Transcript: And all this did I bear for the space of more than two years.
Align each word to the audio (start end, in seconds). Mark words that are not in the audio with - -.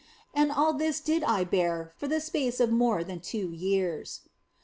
And 0.33 0.51
all 0.51 0.73
this 0.73 0.99
did 0.99 1.21
I 1.23 1.43
bear 1.43 1.93
for 1.95 2.07
the 2.07 2.19
space 2.19 2.59
of 2.59 2.71
more 2.71 3.03
than 3.03 3.19
two 3.19 3.51
years. 3.51 4.21